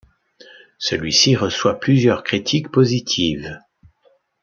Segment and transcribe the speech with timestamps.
[0.79, 3.59] Celui-ci reçoit plusieurs critiques positives.